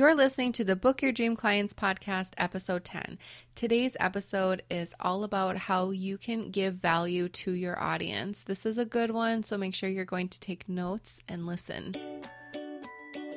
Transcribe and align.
You're 0.00 0.14
listening 0.14 0.52
to 0.52 0.64
the 0.64 0.76
Book 0.76 1.02
Your 1.02 1.12
Dream 1.12 1.36
Clients 1.36 1.74
podcast, 1.74 2.32
episode 2.38 2.86
10. 2.86 3.18
Today's 3.54 3.98
episode 4.00 4.62
is 4.70 4.94
all 4.98 5.24
about 5.24 5.58
how 5.58 5.90
you 5.90 6.16
can 6.16 6.50
give 6.50 6.72
value 6.76 7.28
to 7.28 7.52
your 7.52 7.78
audience. 7.78 8.42
This 8.42 8.64
is 8.64 8.78
a 8.78 8.86
good 8.86 9.10
one, 9.10 9.42
so 9.42 9.58
make 9.58 9.74
sure 9.74 9.90
you're 9.90 10.06
going 10.06 10.30
to 10.30 10.40
take 10.40 10.66
notes 10.70 11.20
and 11.28 11.46
listen. 11.46 11.94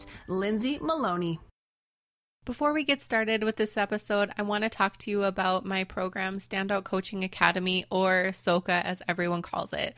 host, 0.00 0.08
Lindsay 0.28 0.78
Maloney. 0.80 1.40
Before 2.44 2.72
we 2.72 2.84
get 2.84 3.00
started 3.00 3.44
with 3.44 3.56
this 3.56 3.76
episode, 3.76 4.30
I 4.36 4.42
want 4.42 4.64
to 4.64 4.70
talk 4.70 4.96
to 4.98 5.10
you 5.10 5.24
about 5.24 5.64
my 5.64 5.84
program, 5.84 6.38
Standout 6.38 6.84
Coaching 6.84 7.22
Academy, 7.22 7.84
or 7.90 8.32
SOCA 8.32 8.84
as 8.84 9.02
everyone 9.06 9.42
calls 9.42 9.72
it. 9.72 9.94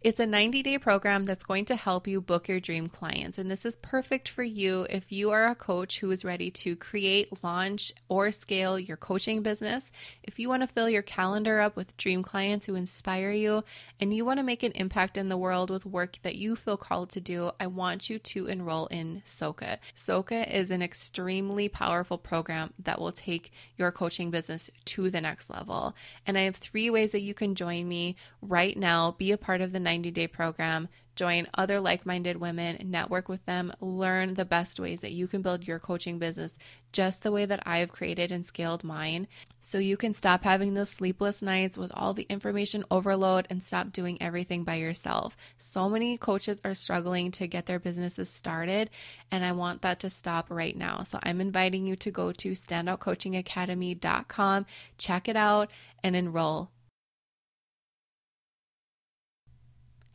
It's 0.00 0.20
a 0.20 0.26
90 0.26 0.62
day 0.62 0.78
program 0.78 1.24
that's 1.24 1.44
going 1.44 1.64
to 1.64 1.74
help 1.74 2.06
you 2.06 2.20
book 2.20 2.46
your 2.46 2.60
dream 2.60 2.88
clients. 2.88 3.36
And 3.36 3.50
this 3.50 3.64
is 3.66 3.74
perfect 3.74 4.28
for 4.28 4.44
you 4.44 4.86
if 4.88 5.10
you 5.10 5.30
are 5.30 5.48
a 5.48 5.56
coach 5.56 5.98
who 5.98 6.12
is 6.12 6.24
ready 6.24 6.52
to 6.52 6.76
create, 6.76 7.42
launch, 7.42 7.92
or 8.08 8.30
scale 8.30 8.78
your 8.78 8.96
coaching 8.96 9.42
business. 9.42 9.90
If 10.22 10.38
you 10.38 10.48
want 10.48 10.62
to 10.62 10.68
fill 10.68 10.88
your 10.88 11.02
calendar 11.02 11.60
up 11.60 11.74
with 11.74 11.96
dream 11.96 12.22
clients 12.22 12.66
who 12.66 12.76
inspire 12.76 13.32
you 13.32 13.64
and 13.98 14.14
you 14.14 14.24
want 14.24 14.38
to 14.38 14.44
make 14.44 14.62
an 14.62 14.70
impact 14.76 15.16
in 15.16 15.28
the 15.28 15.36
world 15.36 15.68
with 15.68 15.84
work 15.84 16.18
that 16.22 16.36
you 16.36 16.54
feel 16.54 16.76
called 16.76 17.10
to 17.10 17.20
do, 17.20 17.50
I 17.58 17.66
want 17.66 18.08
you 18.08 18.20
to 18.20 18.46
enroll 18.46 18.86
in 18.86 19.22
SOCA. 19.24 19.78
SOCA 19.96 20.56
is 20.56 20.70
an 20.70 20.80
extremely 20.80 21.68
powerful 21.68 22.18
program 22.18 22.72
that 22.78 23.00
will 23.00 23.10
take 23.10 23.50
your 23.76 23.90
coaching 23.90 24.30
business 24.30 24.70
to 24.84 25.10
the 25.10 25.20
next 25.20 25.50
level. 25.50 25.96
And 26.24 26.38
I 26.38 26.42
have 26.42 26.54
three 26.54 26.88
ways 26.88 27.10
that 27.10 27.22
you 27.22 27.34
can 27.34 27.56
join 27.56 27.88
me 27.88 28.14
right 28.40 28.76
now, 28.76 29.16
be 29.18 29.32
a 29.32 29.36
part 29.36 29.60
of 29.60 29.72
the 29.72 29.87
90 29.88 30.10
day 30.10 30.26
program, 30.26 30.86
join 31.16 31.48
other 31.54 31.80
like 31.80 32.04
minded 32.04 32.36
women, 32.36 32.76
network 32.90 33.26
with 33.26 33.42
them, 33.46 33.72
learn 33.80 34.34
the 34.34 34.44
best 34.44 34.78
ways 34.78 35.00
that 35.00 35.12
you 35.12 35.26
can 35.26 35.40
build 35.40 35.66
your 35.66 35.78
coaching 35.78 36.18
business 36.18 36.58
just 36.92 37.22
the 37.22 37.32
way 37.32 37.46
that 37.46 37.62
I've 37.64 37.90
created 37.90 38.30
and 38.30 38.44
scaled 38.44 38.84
mine. 38.84 39.28
So 39.62 39.78
you 39.78 39.96
can 39.96 40.12
stop 40.12 40.44
having 40.44 40.74
those 40.74 40.90
sleepless 40.90 41.40
nights 41.40 41.78
with 41.78 41.90
all 41.94 42.12
the 42.12 42.26
information 42.28 42.84
overload 42.90 43.46
and 43.48 43.62
stop 43.62 43.92
doing 43.92 44.20
everything 44.20 44.62
by 44.62 44.74
yourself. 44.74 45.38
So 45.56 45.88
many 45.88 46.18
coaches 46.18 46.60
are 46.66 46.74
struggling 46.74 47.30
to 47.32 47.46
get 47.46 47.64
their 47.64 47.78
businesses 47.78 48.28
started, 48.28 48.90
and 49.30 49.42
I 49.42 49.52
want 49.52 49.80
that 49.82 50.00
to 50.00 50.10
stop 50.10 50.50
right 50.50 50.76
now. 50.76 51.02
So 51.02 51.18
I'm 51.22 51.40
inviting 51.40 51.86
you 51.86 51.96
to 51.96 52.10
go 52.10 52.32
to 52.32 52.50
standoutcoachingacademy.com, 52.50 54.66
check 54.98 55.28
it 55.28 55.36
out, 55.36 55.70
and 56.04 56.14
enroll. 56.14 56.68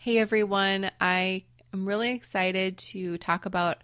Hey 0.04 0.18
everyone, 0.18 0.92
I 1.00 1.46
am 1.74 1.88
really 1.88 2.12
excited 2.12 2.78
to 2.90 3.18
talk 3.18 3.46
about 3.46 3.78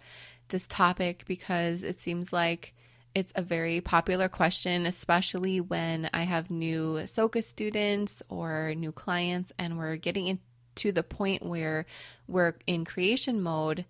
this 0.48 0.68
topic 0.68 1.24
because 1.26 1.82
it 1.82 1.98
seems 1.98 2.30
like 2.30 2.74
it's 3.14 3.32
a 3.36 3.40
very 3.40 3.80
popular 3.80 4.28
question, 4.28 4.84
especially 4.84 5.62
when 5.62 6.10
I 6.12 6.24
have 6.24 6.50
new 6.50 6.98
SOCA 7.06 7.40
students 7.40 8.22
or 8.28 8.74
new 8.74 8.92
clients, 8.92 9.50
and 9.58 9.78
we're 9.78 9.96
getting 9.96 10.26
into 10.26 10.92
the 10.92 11.02
point 11.02 11.42
where 11.42 11.86
we're 12.28 12.54
in 12.66 12.84
creation 12.84 13.40
mode 13.40 13.86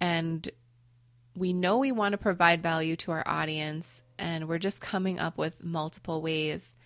and 0.00 0.48
we 1.36 1.52
know 1.52 1.76
we 1.76 1.92
want 1.92 2.12
to 2.12 2.18
provide 2.18 2.62
value 2.62 2.96
to 2.96 3.10
our 3.10 3.24
audience, 3.28 4.00
and 4.18 4.48
we're 4.48 4.56
just 4.56 4.80
coming 4.80 5.18
up 5.18 5.36
with 5.36 5.62
multiple 5.62 6.22
ways, 6.22 6.76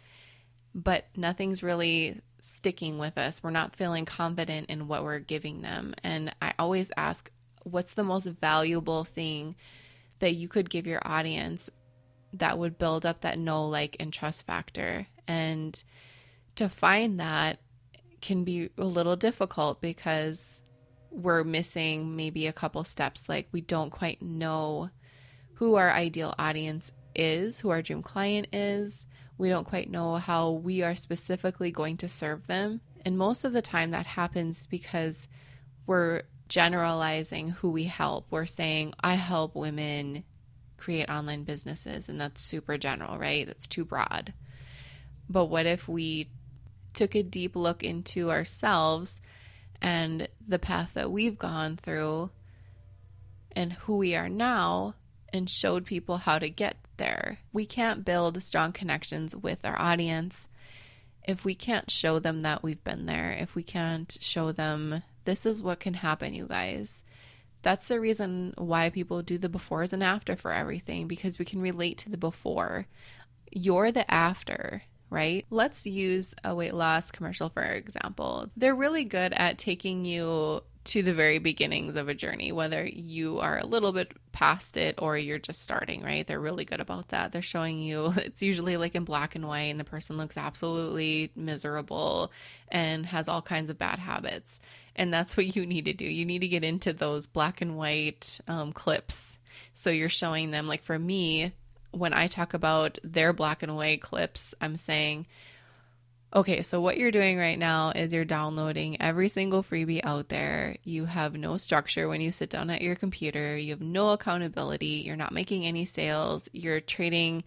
but 0.74 1.04
nothing's 1.16 1.62
really 1.62 2.20
sticking 2.40 2.98
with 2.98 3.18
us. 3.18 3.42
We're 3.42 3.50
not 3.50 3.76
feeling 3.76 4.04
confident 4.04 4.70
in 4.70 4.88
what 4.88 5.04
we're 5.04 5.18
giving 5.18 5.62
them. 5.62 5.94
And 6.02 6.34
I 6.40 6.54
always 6.58 6.90
ask, 6.96 7.30
what's 7.64 7.94
the 7.94 8.04
most 8.04 8.26
valuable 8.26 9.04
thing 9.04 9.56
that 10.20 10.34
you 10.34 10.48
could 10.48 10.70
give 10.70 10.86
your 10.86 11.00
audience 11.04 11.70
that 12.34 12.58
would 12.58 12.78
build 12.78 13.06
up 13.06 13.22
that 13.22 13.38
know, 13.38 13.66
like, 13.66 13.96
and 14.00 14.12
trust 14.12 14.46
factor? 14.46 15.06
And 15.26 15.82
to 16.56 16.68
find 16.68 17.20
that 17.20 17.60
can 18.20 18.44
be 18.44 18.70
a 18.78 18.84
little 18.84 19.16
difficult 19.16 19.80
because 19.80 20.62
we're 21.10 21.44
missing 21.44 22.16
maybe 22.16 22.46
a 22.46 22.52
couple 22.52 22.84
steps. 22.84 23.28
Like, 23.28 23.48
we 23.52 23.60
don't 23.60 23.90
quite 23.90 24.20
know 24.22 24.90
who 25.54 25.74
our 25.74 25.90
ideal 25.90 26.34
audience 26.38 26.92
is, 27.14 27.60
who 27.60 27.70
our 27.70 27.82
dream 27.82 28.02
client 28.02 28.48
is 28.52 29.06
we 29.38 29.48
don't 29.48 29.66
quite 29.66 29.90
know 29.90 30.16
how 30.16 30.50
we 30.50 30.82
are 30.82 30.96
specifically 30.96 31.70
going 31.70 31.96
to 31.98 32.08
serve 32.08 32.46
them. 32.46 32.80
And 33.04 33.16
most 33.16 33.44
of 33.44 33.52
the 33.52 33.62
time, 33.62 33.92
that 33.92 34.06
happens 34.06 34.66
because 34.66 35.28
we're 35.86 36.22
generalizing 36.48 37.50
who 37.50 37.70
we 37.70 37.84
help. 37.84 38.26
We're 38.30 38.46
saying, 38.46 38.94
I 39.00 39.14
help 39.14 39.54
women 39.54 40.24
create 40.76 41.08
online 41.08 41.44
businesses, 41.44 42.08
and 42.08 42.20
that's 42.20 42.42
super 42.42 42.76
general, 42.76 43.18
right? 43.18 43.46
That's 43.46 43.66
too 43.66 43.84
broad. 43.84 44.34
But 45.28 45.46
what 45.46 45.66
if 45.66 45.88
we 45.88 46.30
took 46.94 47.14
a 47.14 47.22
deep 47.22 47.54
look 47.54 47.84
into 47.84 48.30
ourselves 48.30 49.20
and 49.80 50.28
the 50.46 50.58
path 50.58 50.94
that 50.94 51.12
we've 51.12 51.38
gone 51.38 51.76
through 51.76 52.30
and 53.52 53.72
who 53.72 53.96
we 53.96 54.16
are 54.16 54.28
now 54.28 54.94
and 55.32 55.48
showed 55.48 55.84
people 55.84 56.16
how 56.16 56.38
to 56.38 56.48
get 56.48 56.76
there. 56.98 57.38
We 57.52 57.66
can't 57.66 58.04
build 58.04 58.42
strong 58.42 58.72
connections 58.72 59.34
with 59.34 59.64
our 59.64 59.78
audience 59.78 60.48
if 61.26 61.44
we 61.44 61.54
can't 61.54 61.90
show 61.90 62.18
them 62.18 62.40
that 62.40 62.62
we've 62.62 62.82
been 62.84 63.06
there, 63.06 63.36
if 63.38 63.54
we 63.54 63.62
can't 63.62 64.16
show 64.20 64.52
them 64.52 65.02
this 65.24 65.44
is 65.44 65.62
what 65.62 65.80
can 65.80 65.92
happen, 65.94 66.32
you 66.32 66.46
guys. 66.46 67.04
That's 67.62 67.88
the 67.88 68.00
reason 68.00 68.54
why 68.56 68.88
people 68.88 69.20
do 69.20 69.36
the 69.36 69.48
befores 69.48 69.92
and 69.92 70.02
after 70.02 70.36
for 70.36 70.52
everything 70.52 71.06
because 71.06 71.38
we 71.38 71.44
can 71.44 71.60
relate 71.60 71.98
to 71.98 72.10
the 72.10 72.16
before. 72.16 72.86
You're 73.50 73.92
the 73.92 74.10
after 74.10 74.82
right? 75.10 75.46
Let's 75.50 75.86
use 75.86 76.34
a 76.44 76.54
weight 76.54 76.74
loss 76.74 77.10
commercial 77.10 77.48
for 77.48 77.62
example. 77.62 78.50
They're 78.56 78.74
really 78.74 79.04
good 79.04 79.32
at 79.32 79.58
taking 79.58 80.04
you 80.04 80.62
to 80.88 81.02
the 81.02 81.14
very 81.14 81.38
beginnings 81.38 81.96
of 81.96 82.08
a 82.08 82.14
journey, 82.14 82.50
whether 82.52 82.84
you 82.84 83.38
are 83.40 83.58
a 83.58 83.66
little 83.66 83.92
bit 83.92 84.12
past 84.32 84.76
it 84.76 84.96
or 84.98 85.16
you're 85.16 85.38
just 85.38 85.62
starting, 85.62 86.02
right? 86.02 86.26
They're 86.26 86.40
really 86.40 86.64
good 86.64 86.80
about 86.80 87.08
that. 87.08 87.32
They're 87.32 87.42
showing 87.42 87.78
you, 87.78 88.12
it's 88.16 88.42
usually 88.42 88.76
like 88.76 88.94
in 88.94 89.04
black 89.04 89.34
and 89.34 89.46
white, 89.46 89.70
and 89.70 89.78
the 89.78 89.84
person 89.84 90.16
looks 90.16 90.36
absolutely 90.36 91.30
miserable 91.36 92.32
and 92.68 93.06
has 93.06 93.28
all 93.28 93.42
kinds 93.42 93.70
of 93.70 93.78
bad 93.78 93.98
habits. 93.98 94.60
And 94.96 95.12
that's 95.12 95.36
what 95.36 95.54
you 95.54 95.66
need 95.66 95.84
to 95.84 95.92
do. 95.92 96.06
You 96.06 96.24
need 96.24 96.40
to 96.40 96.48
get 96.48 96.64
into 96.64 96.92
those 96.92 97.26
black 97.26 97.60
and 97.60 97.76
white 97.76 98.40
um, 98.48 98.72
clips. 98.72 99.38
So 99.74 99.90
you're 99.90 100.08
showing 100.08 100.50
them, 100.50 100.66
like 100.66 100.82
for 100.82 100.98
me, 100.98 101.52
when 101.90 102.12
I 102.12 102.26
talk 102.26 102.54
about 102.54 102.98
their 103.04 103.32
black 103.32 103.62
and 103.62 103.76
white 103.76 104.02
clips, 104.02 104.54
I'm 104.60 104.76
saying, 104.76 105.26
Okay, 106.34 106.60
so 106.60 106.82
what 106.82 106.98
you're 106.98 107.10
doing 107.10 107.38
right 107.38 107.58
now 107.58 107.90
is 107.90 108.12
you're 108.12 108.26
downloading 108.26 109.00
every 109.00 109.30
single 109.30 109.62
freebie 109.62 110.04
out 110.04 110.28
there. 110.28 110.76
You 110.84 111.06
have 111.06 111.34
no 111.34 111.56
structure 111.56 112.06
when 112.06 112.20
you 112.20 112.30
sit 112.32 112.50
down 112.50 112.68
at 112.68 112.82
your 112.82 112.96
computer. 112.96 113.56
You 113.56 113.70
have 113.70 113.80
no 113.80 114.10
accountability. 114.10 115.02
You're 115.06 115.16
not 115.16 115.32
making 115.32 115.64
any 115.64 115.86
sales. 115.86 116.46
You're 116.52 116.80
trading 116.80 117.44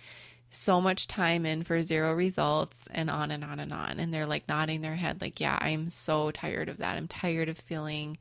so 0.49 0.81
much 0.81 1.07
time 1.07 1.45
in 1.45 1.61
for 1.61 1.79
zero 1.81 2.15
results 2.15 2.87
and 2.91 3.09
on 3.09 3.29
and 3.29 3.43
on 3.43 3.59
and 3.59 3.71
on. 3.71 3.99
And 3.99 4.11
they're 4.11 4.25
like 4.25 4.49
nodding 4.49 4.81
their 4.81 4.95
head, 4.95 5.21
like, 5.21 5.39
yeah, 5.39 5.57
I'm 5.61 5.89
so 5.89 6.31
tired 6.31 6.67
of 6.67 6.77
that. 6.77 6.97
I'm 6.97 7.07
tired 7.07 7.49
of 7.49 7.59
feeling 7.59 8.17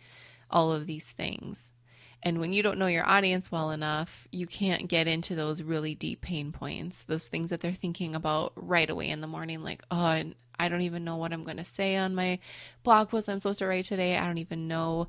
all 0.50 0.72
of 0.72 0.84
these 0.84 1.10
things. 1.10 1.72
And 2.22 2.38
when 2.38 2.52
you 2.52 2.62
don't 2.62 2.78
know 2.78 2.86
your 2.86 3.08
audience 3.08 3.50
well 3.50 3.70
enough, 3.70 4.28
you 4.30 4.46
can't 4.46 4.88
get 4.88 5.08
into 5.08 5.34
those 5.34 5.62
really 5.62 5.94
deep 5.94 6.20
pain 6.20 6.52
points, 6.52 7.04
those 7.04 7.28
things 7.28 7.48
that 7.48 7.60
they're 7.60 7.72
thinking 7.72 8.14
about 8.14 8.52
right 8.56 8.90
away 8.90 9.08
in 9.08 9.22
the 9.22 9.26
morning, 9.26 9.62
like, 9.62 9.82
oh, 9.90 10.22
I 10.60 10.68
don't 10.68 10.82
even 10.82 11.04
know 11.04 11.16
what 11.16 11.32
I'm 11.32 11.44
going 11.44 11.56
to 11.56 11.64
say 11.64 11.96
on 11.96 12.14
my 12.14 12.38
blog 12.82 13.08
post 13.08 13.28
I'm 13.28 13.40
supposed 13.40 13.60
to 13.60 13.66
write 13.66 13.86
today. 13.86 14.16
I 14.18 14.26
don't 14.26 14.38
even 14.38 14.68
know 14.68 15.08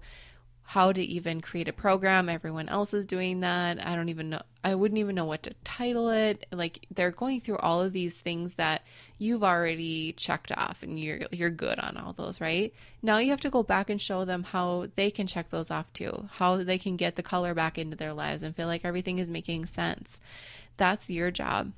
how 0.64 0.94
to 0.94 1.02
even 1.02 1.42
create 1.42 1.68
a 1.68 1.74
program. 1.74 2.30
Everyone 2.30 2.70
else 2.70 2.94
is 2.94 3.06
doing 3.06 3.42
that. 3.42 3.86
I 3.86 3.98
don't 3.98 4.08
even 4.08 4.30
know. 4.30 4.42
I 4.64 4.76
wouldn't 4.76 5.00
even 5.00 5.16
know 5.16 5.26
what 5.26 5.44
to 5.44 5.54
title 5.66 6.10
it. 6.10 6.46
Like 6.54 6.86
they're 6.90 7.12
going 7.12 7.42
through 7.42 7.58
all 7.58 7.82
of 7.82 7.92
these 7.92 8.22
things 8.22 8.56
that 8.56 8.84
you've 9.18 9.44
already 9.44 10.14
checked 10.14 10.54
off 10.56 10.82
and 10.82 10.98
you're 10.98 11.20
you're 11.32 11.50
good 11.50 11.78
on 11.78 11.98
all 11.98 12.14
those, 12.14 12.40
right? 12.40 12.74
Now 13.02 13.18
you 13.18 13.32
have 13.32 13.42
to 13.42 13.50
go 13.50 13.64
back 13.64 13.90
and 13.90 14.02
show 14.02 14.24
them 14.24 14.44
how 14.44 14.88
they 14.96 15.12
can 15.12 15.28
check 15.28 15.50
those 15.50 15.72
off 15.72 15.92
too. 15.92 16.30
How 16.32 16.64
they 16.64 16.78
can 16.78 16.96
get 16.96 17.18
the 17.18 17.24
color 17.24 17.54
back 17.54 17.78
into 17.78 17.98
their 17.98 18.14
lives 18.14 18.42
and 18.42 18.56
feel 18.56 18.68
like 18.68 18.86
everything 18.86 19.20
is 19.20 19.30
making 19.30 19.66
sense. 19.66 20.22
That's 20.78 21.10
your 21.10 21.32
job. 21.32 21.74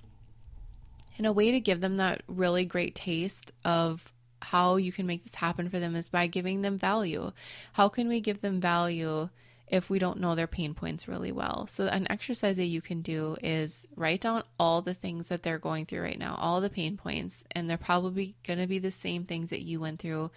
And 1.17 1.27
a 1.27 1.33
way 1.33 1.51
to 1.51 1.59
give 1.59 1.81
them 1.81 1.97
that 1.97 2.21
really 2.27 2.65
great 2.65 2.95
taste 2.95 3.51
of 3.63 4.11
how 4.41 4.75
you 4.75 4.91
can 4.91 5.05
make 5.05 5.23
this 5.23 5.35
happen 5.35 5.69
for 5.69 5.79
them 5.79 5.95
is 5.95 6.09
by 6.09 6.27
giving 6.27 6.61
them 6.61 6.77
value. 6.77 7.31
How 7.73 7.89
can 7.89 8.07
we 8.07 8.19
give 8.19 8.41
them 8.41 8.59
value 8.59 9.29
if 9.67 9.89
we 9.89 9.97
don't 9.97 10.19
know 10.19 10.35
their 10.35 10.47
pain 10.47 10.73
points 10.73 11.07
really 11.07 11.31
well? 11.31 11.65
So, 11.67 11.85
an 11.85 12.07
exercise 12.11 12.57
that 12.57 12.65
you 12.65 12.81
can 12.81 13.01
do 13.01 13.37
is 13.41 13.87
write 13.95 14.21
down 14.21 14.43
all 14.59 14.81
the 14.81 14.93
things 14.93 15.29
that 15.29 15.43
they're 15.43 15.59
going 15.59 15.85
through 15.85 16.01
right 16.01 16.19
now, 16.19 16.35
all 16.39 16.61
the 16.61 16.69
pain 16.69 16.97
points, 16.97 17.43
and 17.51 17.69
they're 17.69 17.77
probably 17.77 18.35
going 18.45 18.59
to 18.59 18.67
be 18.67 18.79
the 18.79 18.91
same 18.91 19.23
things 19.23 19.49
that 19.49 19.63
you 19.63 19.79
went 19.79 19.99
through 19.99 20.29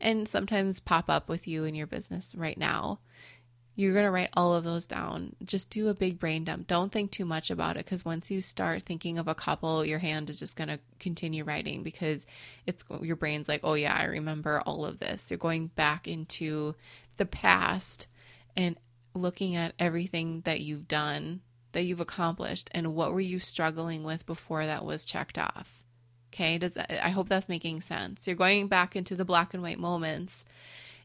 and 0.00 0.26
sometimes 0.26 0.80
pop 0.80 1.08
up 1.08 1.28
with 1.28 1.46
you 1.46 1.64
in 1.64 1.74
your 1.74 1.86
business 1.86 2.34
right 2.36 2.58
now. 2.58 2.98
You're 3.74 3.94
going 3.94 4.04
to 4.04 4.10
write 4.10 4.30
all 4.34 4.54
of 4.54 4.64
those 4.64 4.86
down. 4.86 5.34
Just 5.44 5.70
do 5.70 5.88
a 5.88 5.94
big 5.94 6.18
brain 6.18 6.44
dump. 6.44 6.66
Don't 6.66 6.92
think 6.92 7.10
too 7.10 7.24
much 7.24 7.50
about 7.50 7.76
it 7.76 7.84
because 7.86 8.04
once 8.04 8.30
you 8.30 8.42
start 8.42 8.82
thinking 8.82 9.16
of 9.18 9.28
a 9.28 9.34
couple, 9.34 9.84
your 9.84 9.98
hand 9.98 10.28
is 10.28 10.38
just 10.38 10.56
going 10.56 10.68
to 10.68 10.78
continue 10.98 11.42
writing 11.42 11.82
because 11.82 12.26
it's 12.66 12.84
your 13.00 13.16
brain's 13.16 13.48
like, 13.48 13.60
"Oh 13.64 13.74
yeah, 13.74 13.94
I 13.94 14.04
remember 14.04 14.60
all 14.60 14.84
of 14.84 14.98
this." 14.98 15.30
You're 15.30 15.38
going 15.38 15.68
back 15.68 16.06
into 16.06 16.74
the 17.16 17.24
past 17.24 18.08
and 18.56 18.76
looking 19.14 19.56
at 19.56 19.74
everything 19.78 20.42
that 20.42 20.60
you've 20.60 20.88
done, 20.88 21.40
that 21.72 21.84
you've 21.84 22.00
accomplished 22.00 22.68
and 22.72 22.94
what 22.94 23.12
were 23.12 23.20
you 23.20 23.40
struggling 23.40 24.04
with 24.04 24.26
before 24.26 24.66
that 24.66 24.84
was 24.84 25.04
checked 25.06 25.38
off. 25.38 25.82
Okay? 26.32 26.58
Does 26.58 26.72
that 26.72 26.90
I 27.04 27.10
hope 27.10 27.28
that's 27.28 27.48
making 27.48 27.80
sense. 27.80 28.26
You're 28.26 28.36
going 28.36 28.68
back 28.68 28.96
into 28.96 29.16
the 29.16 29.24
black 29.24 29.54
and 29.54 29.62
white 29.62 29.78
moments 29.78 30.44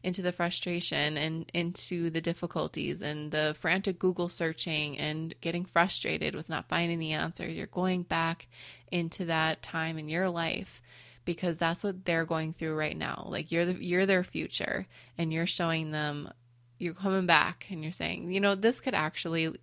into 0.02 0.22
the 0.22 0.32
frustration 0.32 1.16
and 1.16 1.50
into 1.54 2.10
the 2.10 2.20
difficulties 2.20 3.02
and 3.02 3.30
the 3.30 3.56
frantic 3.58 3.98
Google 3.98 4.28
searching 4.28 4.98
and 4.98 5.34
getting 5.40 5.64
frustrated 5.64 6.34
with 6.34 6.48
not 6.48 6.68
finding 6.68 6.98
the 6.98 7.12
answer. 7.12 7.48
You're 7.48 7.66
going 7.66 8.02
back 8.02 8.48
into 8.90 9.24
that 9.26 9.62
time 9.62 9.98
in 9.98 10.08
your 10.08 10.28
life 10.28 10.80
because 11.24 11.58
that's 11.58 11.84
what 11.84 12.04
they're 12.04 12.24
going 12.24 12.52
through 12.52 12.74
right 12.74 12.96
now. 12.96 13.26
Like 13.28 13.52
you're 13.52 13.66
the, 13.66 13.84
you're 13.84 14.06
their 14.06 14.24
future 14.24 14.86
and 15.18 15.32
you're 15.32 15.46
showing 15.46 15.90
them 15.90 16.30
you're 16.78 16.94
coming 16.94 17.26
back 17.26 17.66
and 17.70 17.82
you're 17.82 17.92
saying, 17.92 18.30
"You 18.30 18.40
know, 18.40 18.54
this 18.54 18.80
could 18.80 18.94
actually 18.94 19.54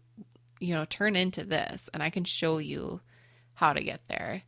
you 0.60 0.74
know, 0.74 0.86
turn 0.86 1.16
into 1.16 1.44
this 1.44 1.90
and 1.94 2.02
I 2.02 2.10
can 2.10 2.24
show 2.24 2.60
you 2.60 3.02
how 3.56 3.74
to 3.74 3.84
get 3.84 4.02
there." 4.08 4.44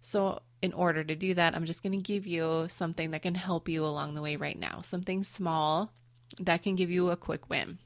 So 0.00 0.40
in 0.62 0.72
order 0.72 1.02
to 1.02 1.16
do 1.16 1.34
that, 1.34 1.54
I'm 1.54 1.64
just 1.64 1.82
going 1.82 1.92
to 1.92 1.98
give 1.98 2.26
you 2.26 2.66
something 2.68 3.10
that 3.10 3.22
can 3.22 3.34
help 3.34 3.68
you 3.68 3.84
along 3.84 4.14
the 4.14 4.22
way 4.22 4.36
right 4.36 4.58
now, 4.58 4.80
something 4.80 5.24
small 5.24 5.92
that 6.40 6.62
can 6.62 6.76
give 6.76 6.90
you 6.90 7.10
a 7.10 7.16
quick 7.16 7.50
win. 7.50 7.78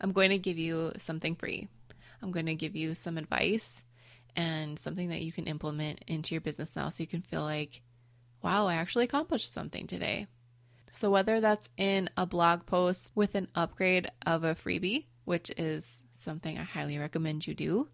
I'm 0.00 0.12
going 0.12 0.30
to 0.30 0.38
give 0.38 0.58
you 0.58 0.92
something 0.96 1.36
free. 1.36 1.68
I'm 2.22 2.32
going 2.32 2.46
to 2.46 2.54
give 2.54 2.74
you 2.74 2.94
some 2.94 3.18
advice 3.18 3.84
and 4.34 4.78
something 4.78 5.10
that 5.10 5.22
you 5.22 5.32
can 5.32 5.46
implement 5.46 6.02
into 6.06 6.34
your 6.34 6.40
business 6.40 6.74
now 6.74 6.88
so 6.88 7.02
you 7.02 7.06
can 7.06 7.22
feel 7.22 7.42
like, 7.42 7.82
wow, 8.42 8.66
I 8.66 8.74
actually 8.74 9.04
accomplished 9.04 9.52
something 9.52 9.86
today. 9.86 10.26
So, 10.90 11.10
whether 11.10 11.40
that's 11.40 11.68
in 11.76 12.08
a 12.16 12.24
blog 12.24 12.64
post 12.64 13.12
with 13.14 13.34
an 13.34 13.48
upgrade 13.54 14.10
of 14.24 14.44
a 14.44 14.54
freebie, 14.54 15.04
which 15.24 15.50
is 15.58 16.02
something 16.18 16.56
I 16.56 16.62
highly 16.62 16.98
recommend 16.98 17.46
you 17.46 17.54
do, 17.54 17.88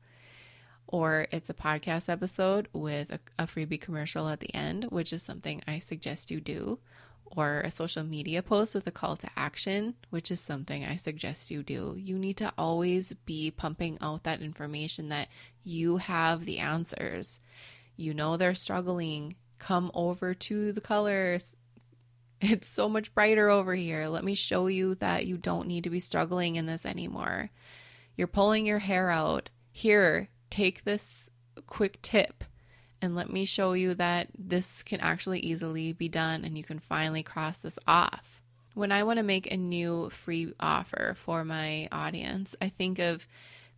or 0.87 1.26
it's 1.31 1.50
a 1.50 1.55
podcast 1.55 2.08
episode 2.08 2.69
with 2.73 3.11
a, 3.11 3.20
a, 3.38 3.46
freebie 3.46 3.81
commercial 3.81 4.29
at 4.29 4.40
the 4.40 4.55
end, 4.55 4.84
which 4.90 5.12
is 5.12 5.23
something 5.23 5.62
I 5.67 5.79
suggest 5.79 6.31
you 6.31 6.40
do, 6.40 6.79
or 7.37 7.61
a 7.61 7.70
social 7.70 8.02
media 8.02 8.43
post 8.43 8.75
with 8.75 8.87
a 8.87 8.90
call 8.90 9.17
to 9.17 9.31
action, 9.37 9.94
which 10.11 10.31
is 10.31 10.40
something 10.40 10.84
I 10.84 10.96
suggest 10.96 11.50
you 11.50 11.62
do. 11.62 11.94
You 11.99 12.19
need 12.19 12.37
to 12.38 12.52
always 12.58 13.14
be 13.25 13.50
pumping 13.50 13.96
out 14.00 14.25
that 14.25 14.43
information 14.43 15.08
that 15.08 15.29
you 15.64 15.96
have 15.96 16.44
the 16.44 16.58
answers. 16.58 17.40
You 17.96 18.12
know 18.14 18.37
they're 18.37 18.55
struggling. 18.55 19.37
Come 19.58 19.90
over 19.94 20.35
to 20.35 20.73
the 20.73 20.81
colors. 20.81 21.56
It's 22.44 22.67
so 22.67 22.88
much 22.88 23.14
brighter 23.14 23.49
over 23.49 23.73
here. 23.73 24.08
Let 24.08 24.25
me 24.25 24.35
show 24.35 24.67
you 24.67 24.96
that 24.96 25.26
you 25.26 25.37
don't 25.37 25.69
need 25.69 25.85
to 25.85 25.90
be 25.90 26.00
struggling 26.00 26.56
in 26.56 26.67
this 26.67 26.85
anymore. 26.85 27.50
You're 28.17 28.26
pulling 28.26 28.67
your 28.67 28.81
hair 28.81 29.11
out. 29.11 29.49
Here, 29.70 30.28
take 30.52 30.84
this 30.84 31.31
quick 31.66 32.00
tip 32.02 32.44
and 33.00 33.16
let 33.16 33.32
me 33.32 33.44
show 33.44 33.72
you 33.72 33.94
that 33.94 34.28
this 34.38 34.82
can 34.82 35.00
actually 35.00 35.40
easily 35.40 35.93
be 35.93 36.08
done 36.08 36.44
and 36.44 36.56
you 36.56 36.62
can 36.62 36.78
finally 36.78 37.22
cross 37.22 37.58
this 37.58 37.78
off. 37.87 38.43
When 38.75 38.93
I 38.93 39.02
want 39.02 39.19
to 39.19 39.25
make 39.25 39.50
a 39.50 39.56
new 39.56 40.10
free 40.10 40.52
offer 40.60 41.14
for 41.19 41.44
my 41.44 41.88
audience, 41.90 42.54
I 42.60 42.69
think 42.69 42.99
of 42.99 43.26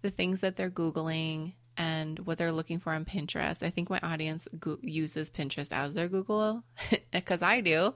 the 0.03 0.11
things 0.11 0.41
that 0.43 0.57
they're 0.57 0.71
Googling 0.71 1.53
and 1.77 2.19
what 2.21 2.39
they're 2.39 2.53
looking 2.53 2.81
for 2.81 2.93
on 2.93 3.05
Pinterest. 3.05 3.63
I 3.63 3.71
think 3.71 3.89
my 3.89 4.01
audience 4.03 4.49
go- 4.59 4.79
uses 4.83 5.31
Pinterest 5.31 5.73
as 5.73 5.95
their 5.95 6.09
Google 6.09 6.65
because 7.13 7.41
I 7.41 7.61
do. 7.61 7.95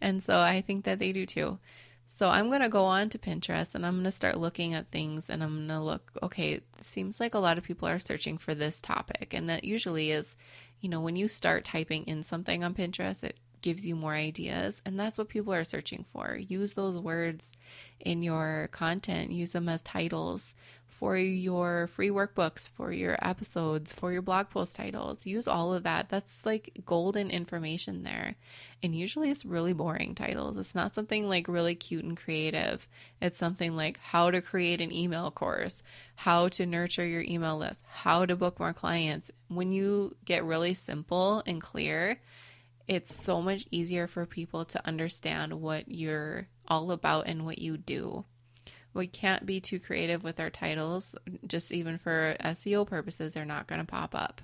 And 0.00 0.22
so 0.22 0.38
I 0.38 0.60
think 0.60 0.84
that 0.84 0.98
they 0.98 1.12
do 1.12 1.26
too. 1.26 1.58
So 2.10 2.28
I'm 2.28 2.48
going 2.48 2.62
to 2.62 2.68
go 2.68 2.84
on 2.84 3.10
to 3.10 3.18
Pinterest 3.18 3.74
and 3.74 3.86
I'm 3.86 3.94
going 3.94 4.04
to 4.04 4.10
start 4.10 4.38
looking 4.38 4.74
at 4.74 4.90
things 4.90 5.28
and 5.28 5.44
I'm 5.44 5.54
going 5.54 5.68
to 5.68 5.80
look, 5.80 6.10
okay, 6.22 6.54
it 6.54 6.64
seems 6.82 7.20
like 7.20 7.34
a 7.34 7.38
lot 7.38 7.58
of 7.58 7.64
people 7.64 7.86
are 7.86 7.98
searching 7.98 8.38
for 8.38 8.54
this 8.54 8.80
topic. 8.80 9.34
And 9.34 9.48
that 9.48 9.62
usually 9.62 10.10
is, 10.10 10.36
you 10.80 10.88
know, 10.88 11.00
when 11.00 11.16
you 11.16 11.28
start 11.28 11.64
typing 11.64 12.04
in 12.04 12.22
something 12.22 12.64
on 12.64 12.74
Pinterest, 12.74 13.22
it 13.22 13.36
gives 13.60 13.86
you 13.86 13.94
more 13.94 14.14
ideas. 14.14 14.82
And 14.84 14.98
that's 14.98 15.18
what 15.18 15.28
people 15.28 15.52
are 15.52 15.64
searching 15.64 16.04
for. 16.12 16.36
Use 16.36 16.74
those 16.74 16.98
words 16.98 17.54
in 18.00 18.22
your 18.22 18.68
content, 18.72 19.32
use 19.32 19.52
them 19.52 19.68
as 19.68 19.82
titles 19.82 20.54
for 20.88 21.16
your 21.16 21.86
free 21.88 22.08
workbooks, 22.08 22.68
for 22.68 22.90
your 22.90 23.16
episodes, 23.22 23.92
for 23.92 24.10
your 24.12 24.22
blog 24.22 24.48
post 24.50 24.74
titles. 24.74 25.26
Use 25.26 25.46
all 25.46 25.72
of 25.72 25.82
that. 25.84 26.08
That's 26.08 26.44
like 26.44 26.82
golden 26.84 27.30
information 27.30 28.02
there. 28.02 28.34
And 28.82 28.94
usually 28.94 29.30
it's 29.30 29.44
really 29.44 29.72
boring 29.72 30.14
titles. 30.14 30.56
It's 30.56 30.74
not 30.74 30.94
something 30.94 31.28
like 31.28 31.46
really 31.46 31.74
cute 31.74 32.04
and 32.04 32.16
creative. 32.16 32.88
It's 33.20 33.38
something 33.38 33.76
like 33.76 33.98
how 33.98 34.30
to 34.30 34.40
create 34.40 34.80
an 34.80 34.92
email 34.92 35.30
course, 35.30 35.82
how 36.16 36.48
to 36.48 36.66
nurture 36.66 37.06
your 37.06 37.22
email 37.22 37.58
list, 37.58 37.82
how 37.88 38.24
to 38.24 38.34
book 38.34 38.58
more 38.58 38.72
clients. 38.72 39.30
When 39.48 39.72
you 39.72 40.16
get 40.24 40.42
really 40.44 40.74
simple 40.74 41.42
and 41.46 41.60
clear, 41.60 42.18
it's 42.88 43.14
so 43.14 43.42
much 43.42 43.66
easier 43.70 44.06
for 44.06 44.24
people 44.26 44.64
to 44.64 44.86
understand 44.86 45.52
what 45.60 45.88
you're 45.88 46.48
all 46.66 46.90
about 46.90 47.26
and 47.26 47.44
what 47.44 47.58
you 47.58 47.76
do. 47.76 48.24
We 48.94 49.06
can't 49.06 49.46
be 49.46 49.60
too 49.60 49.78
creative 49.78 50.24
with 50.24 50.40
our 50.40 50.50
titles, 50.50 51.14
just 51.46 51.70
even 51.70 51.98
for 51.98 52.36
SEO 52.40 52.86
purposes, 52.86 53.34
they're 53.34 53.44
not 53.44 53.66
going 53.66 53.80
to 53.80 53.86
pop 53.86 54.14
up. 54.14 54.40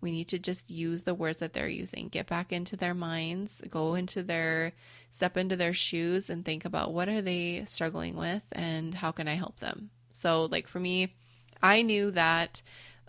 We 0.00 0.12
need 0.12 0.28
to 0.28 0.38
just 0.38 0.70
use 0.70 1.02
the 1.02 1.14
words 1.14 1.40
that 1.40 1.52
they're 1.52 1.68
using, 1.68 2.08
get 2.08 2.26
back 2.26 2.52
into 2.52 2.76
their 2.76 2.94
minds, 2.94 3.60
go 3.68 3.96
into 3.96 4.22
their, 4.22 4.72
step 5.10 5.36
into 5.36 5.56
their 5.56 5.74
shoes 5.74 6.30
and 6.30 6.44
think 6.44 6.64
about 6.64 6.94
what 6.94 7.08
are 7.08 7.20
they 7.20 7.64
struggling 7.66 8.16
with 8.16 8.42
and 8.52 8.94
how 8.94 9.10
can 9.10 9.28
I 9.28 9.34
help 9.34 9.58
them. 9.58 9.90
So, 10.12 10.44
like 10.44 10.68
for 10.68 10.80
me, 10.80 11.14
I 11.62 11.82
knew 11.82 12.12
that 12.12 12.62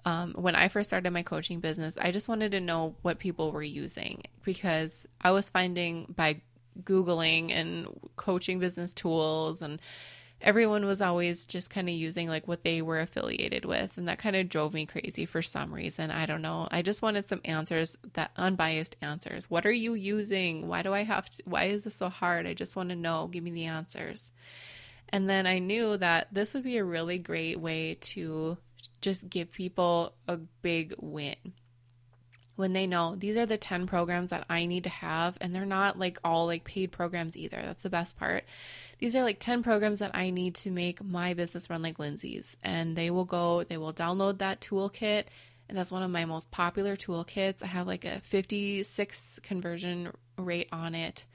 um, 0.06 0.34
when 0.34 0.56
I 0.56 0.68
first 0.68 0.90
started 0.90 1.12
my 1.12 1.24
coaching 1.24 1.60
business, 1.60 1.98
I 2.00 2.12
just 2.12 2.28
wanted 2.28 2.52
to 2.54 2.60
know 2.60 2.96
what 3.02 3.20
people 3.20 3.52
were 3.52 3.64
using 3.64 4.24
because 4.44 5.06
I 5.22 5.32
was 5.32 5.50
finding 5.50 6.14
by 6.16 6.42
Googling 6.84 7.52
and 7.52 7.88
coaching 8.16 8.60
business 8.60 8.94
tools 8.94 9.62
and 9.62 9.80
everyone 10.42 10.86
was 10.86 11.02
always 11.02 11.46
just 11.46 11.70
kind 11.70 11.88
of 11.88 11.94
using 11.94 12.28
like 12.28 12.48
what 12.48 12.64
they 12.64 12.82
were 12.82 13.00
affiliated 13.00 13.66
with. 13.66 13.98
And 13.98 14.08
that 14.08 14.20
kind 14.20 14.36
of 14.36 14.50
drove 14.50 14.74
me 14.74 14.86
crazy 14.86 15.26
for 15.26 15.42
some 15.42 15.74
reason. 15.74 16.10
I 16.10 16.26
don't 16.26 16.42
know. 16.42 16.68
I 16.72 16.82
just 16.82 17.02
wanted 17.02 17.30
some 17.30 17.42
answers 17.46 17.98
that 18.14 18.32
unbiased 18.36 18.96
answers. 19.02 19.50
What 19.50 19.66
are 19.66 19.72
you 19.72 19.94
using? 19.94 20.68
Why 20.68 20.82
do 20.82 20.94
i 20.94 21.04
have 21.04 21.30
to 21.30 21.44
why 21.46 21.66
is 21.66 21.84
this 21.84 21.96
so 21.96 22.10
hard? 22.10 22.48
I 22.48 22.54
just 22.54 22.76
want 22.76 22.90
to 22.90 22.96
know. 22.96 23.28
Give 23.28 23.44
me 23.44 23.52
the 23.52 23.66
answers. 23.66 24.32
And 25.10 25.30
then 25.30 25.46
i 25.46 25.60
knew 25.60 25.98
that 25.98 26.34
this 26.34 26.54
would 26.54 26.64
be 26.64 26.78
a 26.78 26.84
really 26.84 27.20
great 27.20 27.60
way 27.60 27.98
to 28.02 28.58
just 29.02 29.30
give 29.30 29.52
people 29.52 30.14
a 30.28 30.38
big 30.38 30.94
win 31.00 31.36
when 32.56 32.74
they 32.74 32.86
know 32.86 33.16
these 33.16 33.38
are 33.38 33.46
the 33.46 33.58
10 33.58 33.88
programs 33.88 34.30
that 34.30 34.46
I 34.50 34.66
need 34.66 34.84
to 34.84 34.90
have 34.90 35.38
and 35.42 35.56
they're 35.56 35.66
not 35.66 35.98
like 35.98 36.20
all 36.24 36.46
like 36.46 36.64
paid 36.64 36.92
programs 36.92 37.36
either. 37.38 37.62
That's 37.64 37.84
the 37.84 37.90
best 37.90 38.18
part. 38.18 38.44
These 39.00 39.16
are 39.16 39.24
like 39.24 39.40
10 39.40 39.64
programs 39.64 40.00
that 40.00 40.12
I 40.16 40.30
need 40.30 40.56
to 40.56 40.72
make 40.72 41.04
my 41.04 41.34
business 41.34 41.70
run 41.70 41.82
like 41.82 42.00
Lindsay's 42.00 42.56
and 42.64 42.96
they 42.96 43.10
will 43.10 43.26
go 43.26 43.64
they 43.64 43.78
will 43.78 43.94
download 43.94 44.40
that 44.40 44.62
toolkit 44.62 45.26
and 45.70 45.78
that's 45.78 45.92
one 45.92 46.04
of 46.04 46.12
my 46.12 46.26
most 46.26 46.52
popular 46.52 46.96
toolkits. 46.98 47.64
I 47.64 47.68
have 47.68 47.88
like 47.88 48.06
a 48.06 48.20
56 48.22 49.40
conversion 49.44 50.12
rate 50.38 50.70
on 50.72 50.94
it 50.96 51.26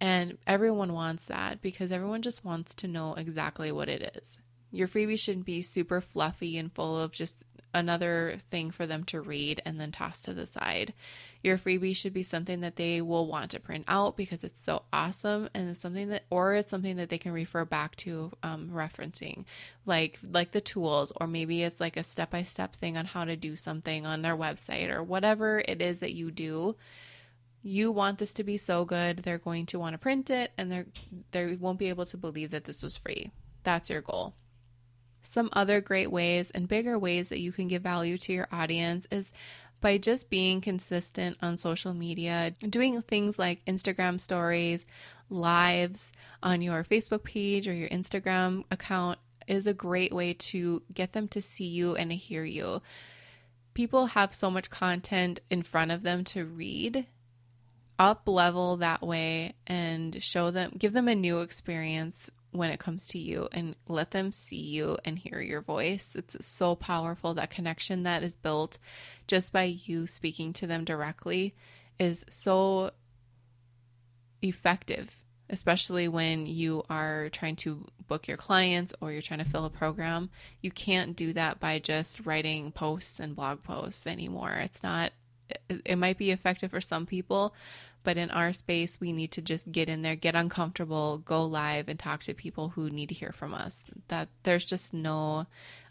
And 0.00 0.38
everyone 0.46 0.92
wants 0.92 1.26
that 1.26 1.62
because 1.62 1.90
everyone 1.90 2.22
just 2.22 2.44
wants 2.44 2.74
to 2.76 2.88
know 2.88 3.14
exactly 3.14 3.72
what 3.72 3.88
it 3.88 4.16
is. 4.16 4.38
Your 4.70 4.88
freebie 4.88 5.18
shouldn't 5.18 5.46
be 5.46 5.62
super 5.62 6.00
fluffy 6.00 6.58
and 6.58 6.72
full 6.72 6.98
of 6.98 7.12
just 7.12 7.44
another 7.76 8.38
thing 8.50 8.70
for 8.70 8.86
them 8.86 9.04
to 9.04 9.20
read 9.20 9.60
and 9.64 9.78
then 9.78 9.92
toss 9.92 10.22
to 10.22 10.32
the 10.32 10.46
side. 10.46 10.94
Your 11.42 11.58
freebie 11.58 11.94
should 11.94 12.14
be 12.14 12.22
something 12.22 12.60
that 12.62 12.76
they 12.76 13.00
will 13.02 13.26
want 13.26 13.50
to 13.52 13.60
print 13.60 13.84
out 13.86 14.16
because 14.16 14.42
it's 14.42 14.60
so 14.60 14.82
awesome 14.92 15.48
and 15.54 15.68
it's 15.68 15.80
something 15.80 16.08
that 16.08 16.24
or 16.30 16.54
it's 16.54 16.70
something 16.70 16.96
that 16.96 17.10
they 17.10 17.18
can 17.18 17.32
refer 17.32 17.64
back 17.64 17.94
to 17.96 18.32
um, 18.42 18.70
referencing 18.72 19.44
like 19.84 20.18
like 20.28 20.52
the 20.52 20.60
tools 20.60 21.12
or 21.20 21.26
maybe 21.26 21.62
it's 21.62 21.80
like 21.80 21.96
a 21.96 22.02
step-by-step 22.02 22.74
thing 22.74 22.96
on 22.96 23.04
how 23.04 23.24
to 23.24 23.36
do 23.36 23.54
something 23.54 24.06
on 24.06 24.22
their 24.22 24.36
website 24.36 24.90
or 24.90 25.02
whatever 25.02 25.62
it 25.68 25.80
is 25.80 26.00
that 26.00 26.14
you 26.14 26.30
do. 26.30 26.74
You 27.62 27.92
want 27.92 28.18
this 28.18 28.32
to 28.34 28.44
be 28.44 28.56
so 28.56 28.84
good 28.84 29.18
they're 29.18 29.38
going 29.38 29.66
to 29.66 29.78
want 29.78 29.94
to 29.94 29.98
print 29.98 30.30
it 30.30 30.50
and 30.56 30.72
they're 30.72 30.86
they 31.32 31.54
won't 31.54 31.78
be 31.78 31.90
able 31.90 32.06
to 32.06 32.16
believe 32.16 32.50
that 32.52 32.64
this 32.64 32.82
was 32.82 32.96
free. 32.96 33.30
That's 33.62 33.90
your 33.90 34.00
goal 34.00 34.34
some 35.26 35.48
other 35.52 35.80
great 35.80 36.10
ways 36.10 36.50
and 36.50 36.68
bigger 36.68 36.98
ways 36.98 37.30
that 37.30 37.40
you 37.40 37.52
can 37.52 37.68
give 37.68 37.82
value 37.82 38.16
to 38.18 38.32
your 38.32 38.48
audience 38.52 39.06
is 39.10 39.32
by 39.80 39.98
just 39.98 40.30
being 40.30 40.60
consistent 40.60 41.36
on 41.42 41.56
social 41.56 41.92
media, 41.92 42.52
doing 42.60 43.02
things 43.02 43.38
like 43.38 43.64
Instagram 43.66 44.20
stories, 44.20 44.86
lives 45.28 46.12
on 46.42 46.62
your 46.62 46.84
Facebook 46.84 47.24
page 47.24 47.68
or 47.68 47.74
your 47.74 47.88
Instagram 47.88 48.64
account 48.70 49.18
is 49.46 49.66
a 49.66 49.74
great 49.74 50.12
way 50.12 50.34
to 50.34 50.82
get 50.92 51.12
them 51.12 51.28
to 51.28 51.42
see 51.42 51.66
you 51.66 51.94
and 51.94 52.12
hear 52.12 52.44
you. 52.44 52.80
People 53.74 54.06
have 54.06 54.32
so 54.32 54.50
much 54.50 54.70
content 54.70 55.40
in 55.50 55.62
front 55.62 55.90
of 55.90 56.02
them 56.02 56.24
to 56.24 56.44
read. 56.44 57.06
Up 57.98 58.22
level 58.26 58.78
that 58.78 59.02
way 59.02 59.54
and 59.66 60.22
show 60.22 60.50
them, 60.50 60.72
give 60.76 60.92
them 60.92 61.08
a 61.08 61.14
new 61.14 61.40
experience 61.40 62.30
when 62.56 62.70
it 62.70 62.78
comes 62.78 63.08
to 63.08 63.18
you 63.18 63.48
and 63.52 63.74
let 63.88 64.10
them 64.10 64.32
see 64.32 64.60
you 64.60 64.98
and 65.04 65.18
hear 65.18 65.40
your 65.40 65.60
voice. 65.60 66.14
It's 66.14 66.44
so 66.44 66.74
powerful. 66.74 67.34
That 67.34 67.50
connection 67.50 68.04
that 68.04 68.22
is 68.22 68.34
built 68.34 68.78
just 69.26 69.52
by 69.52 69.64
you 69.64 70.06
speaking 70.06 70.52
to 70.54 70.66
them 70.66 70.84
directly 70.84 71.54
is 71.98 72.24
so 72.28 72.90
effective, 74.42 75.16
especially 75.50 76.08
when 76.08 76.46
you 76.46 76.82
are 76.90 77.28
trying 77.30 77.56
to 77.56 77.86
book 78.06 78.28
your 78.28 78.36
clients 78.36 78.94
or 79.00 79.10
you're 79.12 79.22
trying 79.22 79.42
to 79.42 79.50
fill 79.50 79.64
a 79.64 79.70
program. 79.70 80.30
You 80.60 80.70
can't 80.70 81.16
do 81.16 81.32
that 81.32 81.58
by 81.60 81.78
just 81.78 82.26
writing 82.26 82.72
posts 82.72 83.18
and 83.20 83.34
blog 83.34 83.62
posts 83.62 84.06
anymore. 84.06 84.52
It's 84.52 84.82
not, 84.82 85.12
it 85.68 85.96
might 85.96 86.18
be 86.18 86.30
effective 86.30 86.70
for 86.70 86.80
some 86.80 87.06
people, 87.06 87.54
but 88.06 88.16
in 88.16 88.30
our 88.30 88.52
space, 88.52 89.00
we 89.00 89.12
need 89.12 89.32
to 89.32 89.42
just 89.42 89.72
get 89.72 89.88
in 89.88 90.02
there, 90.02 90.14
get 90.14 90.36
uncomfortable, 90.36 91.18
go 91.18 91.44
live, 91.44 91.88
and 91.88 91.98
talk 91.98 92.22
to 92.22 92.34
people 92.34 92.68
who 92.68 92.88
need 92.88 93.08
to 93.08 93.16
hear 93.16 93.32
from 93.32 93.52
us. 93.52 93.82
That 94.06 94.28
there's 94.44 94.64
just 94.64 94.94
no 94.94 95.46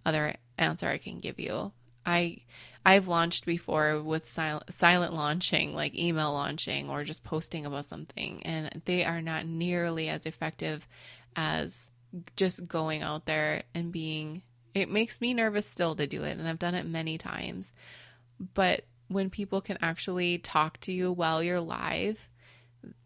other 0.05 0.34
answer 0.57 0.88
I 0.88 0.98
can 0.98 1.19
give 1.19 1.41
you. 1.41 1.74
I 2.05 2.38
I've 2.86 3.10
launched 3.10 3.45
before 3.45 4.01
with 4.01 4.29
silent, 4.29 4.74
silent 4.74 5.13
launching, 5.13 5.74
like 5.74 5.93
email 5.93 6.31
launching 6.31 6.89
or 6.89 7.03
just 7.03 7.25
posting 7.25 7.65
about 7.65 7.86
something, 7.86 8.41
and 8.43 8.81
they 8.86 9.03
are 9.03 9.22
not 9.22 9.45
nearly 9.45 10.07
as 10.07 10.25
effective 10.25 10.88
as 11.36 11.91
just 12.38 12.65
going 12.65 13.01
out 13.01 13.25
there 13.25 13.63
and 13.74 13.91
being. 13.91 14.41
It 14.74 14.89
makes 14.89 15.19
me 15.19 15.34
nervous 15.34 15.65
still 15.65 15.98
to 15.98 16.07
do 16.07 16.24
it, 16.24 16.38
and 16.38 16.48
I've 16.48 16.60
done 16.60 16.75
it 16.75 16.86
many 16.86 17.17
times, 17.17 17.74
but 18.53 18.86
when 19.07 19.29
people 19.29 19.62
can 19.62 19.77
actually 19.81 20.38
talk 20.39 20.79
to 20.81 20.91
you 20.91 21.12
while 21.12 21.43
you're 21.43 21.59
live 21.59 22.27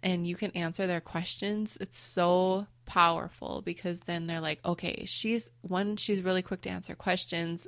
and 0.03 0.25
you 0.25 0.35
can 0.35 0.51
answer 0.51 0.87
their 0.87 1.01
questions, 1.01 1.77
it's 1.79 1.99
so 1.99 2.67
powerful 2.85 3.61
because 3.63 4.01
then 4.01 4.27
they're 4.27 4.39
like, 4.39 4.59
okay, 4.65 5.03
she's 5.05 5.51
one, 5.61 5.95
she's 5.95 6.21
really 6.21 6.41
quick 6.41 6.61
to 6.61 6.69
answer 6.69 6.95
questions, 6.95 7.67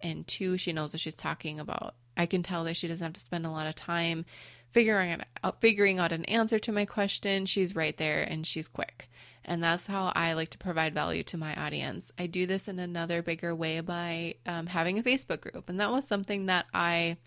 and 0.00 0.26
two, 0.26 0.56
she 0.56 0.72
knows 0.72 0.92
what 0.92 1.00
she's 1.00 1.14
talking 1.14 1.60
about. 1.60 1.94
I 2.16 2.26
can 2.26 2.42
tell 2.42 2.64
that 2.64 2.76
she 2.76 2.88
doesn't 2.88 3.04
have 3.04 3.14
to 3.14 3.20
spend 3.20 3.46
a 3.46 3.50
lot 3.50 3.66
of 3.66 3.74
time 3.74 4.24
figuring 4.72 5.20
out 5.42 5.60
figuring 5.60 5.98
out 5.98 6.12
an 6.12 6.24
answer 6.24 6.58
to 6.58 6.72
my 6.72 6.84
question. 6.84 7.46
She's 7.46 7.76
right 7.76 7.96
there 7.96 8.22
and 8.22 8.46
she's 8.46 8.68
quick. 8.68 9.08
And 9.44 9.62
that's 9.62 9.86
how 9.86 10.10
I 10.14 10.32
like 10.32 10.50
to 10.50 10.58
provide 10.58 10.94
value 10.94 11.22
to 11.24 11.36
my 11.36 11.54
audience. 11.54 12.12
I 12.18 12.26
do 12.26 12.46
this 12.46 12.66
in 12.66 12.78
another 12.78 13.22
bigger 13.22 13.54
way 13.54 13.80
by 13.80 14.36
um, 14.46 14.66
having 14.66 14.98
a 14.98 15.02
Facebook 15.02 15.42
group. 15.42 15.68
And 15.68 15.80
that 15.80 15.92
was 15.92 16.06
something 16.06 16.46
that 16.46 16.66
I 16.72 17.18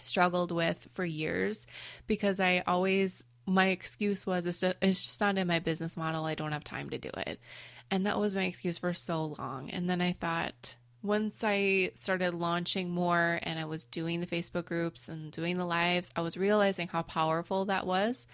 struggled 0.00 0.52
with 0.52 0.88
for 0.94 1.04
years 1.04 1.66
because 2.06 2.40
I 2.40 2.62
always 2.66 3.24
my 3.46 3.68
excuse 3.68 4.26
was 4.26 4.46
it's 4.46 4.60
just, 4.60 4.76
it's 4.80 5.04
just 5.04 5.20
not 5.20 5.36
in 5.36 5.46
my 5.46 5.58
business 5.58 5.96
model. 5.96 6.24
I 6.24 6.34
don't 6.34 6.52
have 6.52 6.64
time 6.64 6.90
to 6.90 6.98
do 6.98 7.10
it. 7.26 7.38
And 7.90 8.06
that 8.06 8.18
was 8.18 8.34
my 8.34 8.44
excuse 8.44 8.78
for 8.78 8.94
so 8.94 9.36
long. 9.38 9.70
And 9.70 9.88
then 9.88 10.00
I 10.00 10.12
thought 10.12 10.76
once 11.02 11.44
I 11.44 11.90
started 11.94 12.32
launching 12.32 12.90
more 12.90 13.38
and 13.42 13.58
I 13.58 13.66
was 13.66 13.84
doing 13.84 14.20
the 14.20 14.26
Facebook 14.26 14.64
groups 14.64 15.08
and 15.08 15.30
doing 15.30 15.58
the 15.58 15.66
lives, 15.66 16.10
I 16.16 16.22
was 16.22 16.38
realizing 16.38 16.88
how 16.88 17.02
powerful 17.02 17.66
that 17.66 17.86
was 17.86 18.26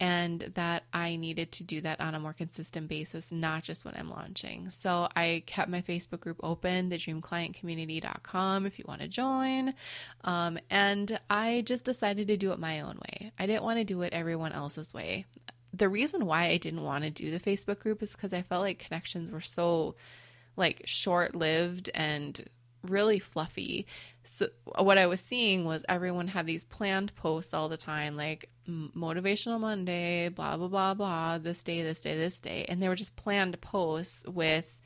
and 0.00 0.40
that 0.54 0.84
I 0.92 1.16
needed 1.16 1.52
to 1.52 1.64
do 1.64 1.80
that 1.82 2.00
on 2.00 2.14
a 2.14 2.20
more 2.20 2.32
consistent 2.32 2.88
basis, 2.88 3.32
not 3.32 3.62
just 3.62 3.84
when 3.84 3.94
I'm 3.96 4.10
launching. 4.10 4.70
So 4.70 5.08
I 5.14 5.42
kept 5.46 5.70
my 5.70 5.82
Facebook 5.82 6.20
group 6.20 6.40
open, 6.42 6.90
thedreamclientcommunity.com, 6.90 8.66
if 8.66 8.78
you 8.78 8.84
want 8.86 9.02
to 9.02 9.08
join. 9.08 9.74
Um, 10.24 10.58
and 10.70 11.18
I 11.30 11.62
just 11.66 11.84
decided 11.84 12.28
to 12.28 12.36
do 12.36 12.52
it 12.52 12.58
my 12.58 12.80
own 12.80 12.98
way. 12.98 13.32
I 13.38 13.46
didn't 13.46 13.64
want 13.64 13.78
to 13.78 13.84
do 13.84 14.02
it 14.02 14.12
everyone 14.12 14.52
else's 14.52 14.92
way. 14.92 15.26
The 15.72 15.88
reason 15.88 16.26
why 16.26 16.46
I 16.46 16.56
didn't 16.56 16.82
want 16.82 17.04
to 17.04 17.10
do 17.10 17.30
the 17.30 17.40
Facebook 17.40 17.78
group 17.78 18.02
is 18.02 18.12
because 18.12 18.32
I 18.32 18.42
felt 18.42 18.62
like 18.62 18.78
connections 18.78 19.30
were 19.30 19.40
so 19.40 19.96
like 20.56 20.82
short 20.86 21.34
lived 21.34 21.90
and 21.94 22.42
really 22.82 23.18
fluffy. 23.18 23.86
So 24.24 24.48
what 24.78 24.98
I 24.98 25.06
was 25.06 25.20
seeing 25.20 25.64
was 25.64 25.84
everyone 25.88 26.28
had 26.28 26.46
these 26.46 26.64
planned 26.64 27.14
posts 27.14 27.54
all 27.54 27.68
the 27.68 27.76
time, 27.76 28.16
like 28.16 28.48
motivational 28.68 29.60
Monday, 29.60 30.28
blah 30.28 30.56
blah 30.56 30.68
blah 30.68 30.94
blah, 30.94 31.38
this 31.38 31.62
day, 31.62 31.82
this 31.82 32.00
day, 32.00 32.16
this 32.16 32.40
day, 32.40 32.64
and 32.68 32.82
they 32.82 32.88
were 32.88 32.96
just 32.96 33.16
planned 33.16 33.60
posts 33.60 34.24
with 34.26 34.78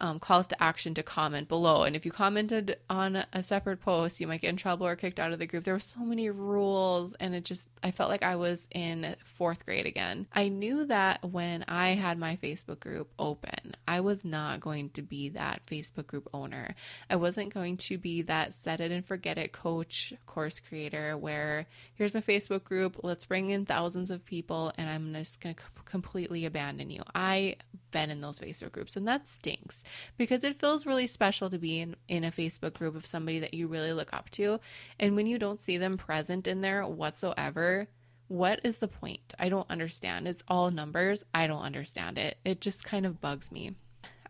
um, 0.00 0.18
calls 0.20 0.46
to 0.48 0.62
action 0.62 0.94
to 0.94 1.02
comment 1.02 1.48
below. 1.48 1.82
And 1.82 1.96
if 1.96 2.06
you 2.06 2.12
commented 2.12 2.78
on 2.88 3.24
a 3.32 3.42
separate 3.42 3.80
post, 3.80 4.20
you 4.20 4.26
might 4.26 4.40
get 4.40 4.50
in 4.50 4.56
trouble 4.56 4.86
or 4.86 4.96
kicked 4.96 5.18
out 5.18 5.32
of 5.32 5.38
the 5.38 5.46
group. 5.46 5.64
There 5.64 5.74
were 5.74 5.80
so 5.80 6.00
many 6.00 6.30
rules, 6.30 7.14
and 7.14 7.34
it 7.34 7.44
just, 7.44 7.68
I 7.82 7.90
felt 7.90 8.10
like 8.10 8.22
I 8.22 8.36
was 8.36 8.66
in 8.70 9.16
fourth 9.24 9.64
grade 9.64 9.86
again. 9.86 10.26
I 10.32 10.48
knew 10.48 10.84
that 10.86 11.24
when 11.24 11.64
I 11.66 11.90
had 11.90 12.18
my 12.18 12.36
Facebook 12.36 12.80
group 12.80 13.10
open, 13.18 13.74
I 13.86 14.00
was 14.00 14.24
not 14.24 14.60
going 14.60 14.90
to 14.90 15.02
be 15.02 15.30
that 15.30 15.62
Facebook 15.66 16.06
group 16.06 16.28
owner. 16.32 16.74
I 17.10 17.16
wasn't 17.16 17.54
going 17.54 17.76
to 17.78 17.98
be 17.98 18.22
that 18.22 18.54
set 18.54 18.80
it 18.80 18.92
and 18.92 19.04
forget 19.04 19.38
it 19.38 19.52
coach 19.52 20.12
course 20.26 20.60
creator 20.60 21.16
where 21.16 21.66
here's 21.94 22.14
my 22.14 22.20
Facebook 22.20 22.64
group, 22.64 23.00
let's 23.02 23.24
bring 23.24 23.50
in 23.50 23.66
thousands 23.66 24.10
of 24.10 24.24
people, 24.24 24.72
and 24.76 24.88
I'm 24.88 25.12
just 25.14 25.40
going 25.40 25.54
to 25.54 25.62
completely 25.84 26.44
abandon 26.44 26.90
you. 26.90 27.02
I've 27.14 27.56
been 27.90 28.10
in 28.10 28.20
those 28.20 28.38
Facebook 28.38 28.72
groups, 28.72 28.96
and 28.96 29.08
that 29.08 29.26
stinks 29.26 29.84
because 30.16 30.44
it 30.44 30.56
feels 30.56 30.86
really 30.86 31.06
special 31.06 31.50
to 31.50 31.58
be 31.58 31.80
in, 31.80 31.96
in 32.08 32.24
a 32.24 32.30
Facebook 32.30 32.74
group 32.74 32.94
of 32.94 33.06
somebody 33.06 33.38
that 33.38 33.54
you 33.54 33.66
really 33.66 33.92
look 33.92 34.12
up 34.12 34.30
to. 34.30 34.60
And 34.98 35.16
when 35.16 35.26
you 35.26 35.38
don't 35.38 35.60
see 35.60 35.78
them 35.78 35.96
present 35.96 36.46
in 36.46 36.60
there 36.60 36.86
whatsoever, 36.86 37.88
what 38.28 38.60
is 38.62 38.78
the 38.78 38.88
point? 38.88 39.34
I 39.38 39.48
don't 39.48 39.70
understand. 39.70 40.28
It's 40.28 40.44
all 40.48 40.70
numbers. 40.70 41.24
I 41.34 41.46
don't 41.46 41.62
understand 41.62 42.18
it. 42.18 42.36
It 42.44 42.60
just 42.60 42.84
kind 42.84 43.06
of 43.06 43.20
bugs 43.20 43.50
me. 43.50 43.74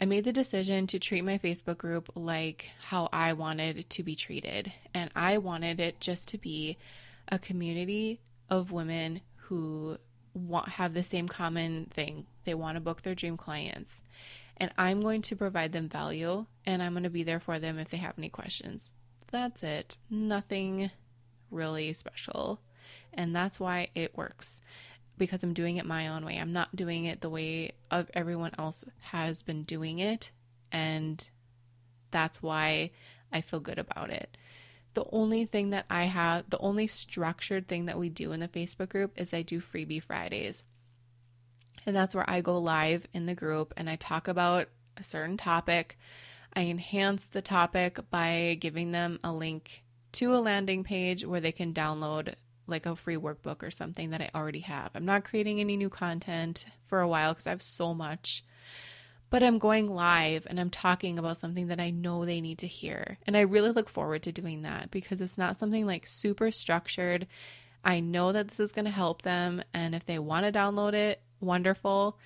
I 0.00 0.04
made 0.04 0.24
the 0.24 0.32
decision 0.32 0.86
to 0.88 1.00
treat 1.00 1.22
my 1.22 1.38
Facebook 1.38 1.78
group 1.78 2.08
like 2.14 2.68
how 2.82 3.08
I 3.12 3.32
wanted 3.32 3.90
to 3.90 4.02
be 4.04 4.14
treated. 4.14 4.72
And 4.94 5.10
I 5.16 5.38
wanted 5.38 5.80
it 5.80 6.00
just 6.00 6.28
to 6.28 6.38
be 6.38 6.78
a 7.26 7.38
community 7.38 8.20
of 8.48 8.70
women 8.70 9.20
who 9.36 9.98
want 10.34 10.68
have 10.68 10.94
the 10.94 11.02
same 11.02 11.26
common 11.26 11.86
thing. 11.86 12.26
They 12.44 12.54
want 12.54 12.76
to 12.76 12.80
book 12.80 13.02
their 13.02 13.16
dream 13.16 13.36
clients. 13.36 14.02
And 14.58 14.72
I'm 14.76 15.00
going 15.00 15.22
to 15.22 15.36
provide 15.36 15.72
them 15.72 15.88
value 15.88 16.46
and 16.66 16.82
I'm 16.82 16.92
going 16.92 17.04
to 17.04 17.10
be 17.10 17.22
there 17.22 17.40
for 17.40 17.58
them 17.58 17.78
if 17.78 17.90
they 17.90 17.96
have 17.98 18.18
any 18.18 18.28
questions. 18.28 18.92
That's 19.30 19.62
it. 19.62 19.96
Nothing 20.10 20.90
really 21.50 21.92
special. 21.92 22.60
And 23.14 23.34
that's 23.34 23.60
why 23.60 23.88
it 23.94 24.16
works 24.16 24.60
because 25.16 25.42
I'm 25.42 25.52
doing 25.52 25.76
it 25.76 25.86
my 25.86 26.08
own 26.08 26.24
way. 26.24 26.38
I'm 26.38 26.52
not 26.52 26.74
doing 26.74 27.04
it 27.04 27.20
the 27.20 27.30
way 27.30 27.72
of 27.90 28.10
everyone 28.14 28.52
else 28.58 28.84
has 29.00 29.42
been 29.42 29.64
doing 29.64 29.98
it 29.98 30.30
and 30.70 31.28
that's 32.10 32.42
why 32.42 32.90
I 33.32 33.40
feel 33.40 33.60
good 33.60 33.78
about 33.78 34.10
it. 34.10 34.36
The 34.94 35.04
only 35.12 35.44
thing 35.44 35.70
that 35.70 35.86
I 35.90 36.04
have, 36.04 36.48
the 36.50 36.58
only 36.58 36.86
structured 36.86 37.68
thing 37.68 37.86
that 37.86 37.98
we 37.98 38.08
do 38.08 38.32
in 38.32 38.40
the 38.40 38.48
Facebook 38.48 38.88
group 38.88 39.12
is 39.16 39.34
I 39.34 39.42
do 39.42 39.60
freebie 39.60 40.02
Fridays. 40.02 40.64
And 41.88 41.96
that's 41.96 42.14
where 42.14 42.28
I 42.28 42.42
go 42.42 42.58
live 42.58 43.06
in 43.14 43.24
the 43.24 43.34
group 43.34 43.72
and 43.78 43.88
I 43.88 43.96
talk 43.96 44.28
about 44.28 44.68
a 44.98 45.02
certain 45.02 45.38
topic. 45.38 45.98
I 46.52 46.64
enhance 46.64 47.24
the 47.24 47.40
topic 47.40 47.98
by 48.10 48.58
giving 48.60 48.92
them 48.92 49.18
a 49.24 49.32
link 49.32 49.82
to 50.12 50.34
a 50.34 50.36
landing 50.36 50.84
page 50.84 51.24
where 51.24 51.40
they 51.40 51.50
can 51.50 51.72
download 51.72 52.34
like 52.66 52.84
a 52.84 52.94
free 52.94 53.16
workbook 53.16 53.62
or 53.62 53.70
something 53.70 54.10
that 54.10 54.20
I 54.20 54.28
already 54.34 54.60
have. 54.60 54.90
I'm 54.94 55.06
not 55.06 55.24
creating 55.24 55.60
any 55.60 55.78
new 55.78 55.88
content 55.88 56.66
for 56.84 57.00
a 57.00 57.08
while 57.08 57.32
because 57.32 57.46
I 57.46 57.50
have 57.52 57.62
so 57.62 57.94
much. 57.94 58.44
But 59.30 59.42
I'm 59.42 59.58
going 59.58 59.88
live 59.88 60.46
and 60.46 60.60
I'm 60.60 60.68
talking 60.68 61.18
about 61.18 61.38
something 61.38 61.68
that 61.68 61.80
I 61.80 61.88
know 61.88 62.26
they 62.26 62.42
need 62.42 62.58
to 62.58 62.66
hear. 62.66 63.16
And 63.26 63.34
I 63.34 63.40
really 63.40 63.70
look 63.70 63.88
forward 63.88 64.24
to 64.24 64.32
doing 64.32 64.60
that 64.60 64.90
because 64.90 65.22
it's 65.22 65.38
not 65.38 65.58
something 65.58 65.86
like 65.86 66.06
super 66.06 66.50
structured. 66.50 67.26
I 67.82 68.00
know 68.00 68.32
that 68.32 68.48
this 68.48 68.60
is 68.60 68.72
going 68.72 68.84
to 68.84 68.90
help 68.90 69.22
them. 69.22 69.62
And 69.72 69.94
if 69.94 70.04
they 70.04 70.18
want 70.18 70.44
to 70.44 70.52
download 70.52 70.92
it, 70.92 71.22
wonderful. 71.40 72.18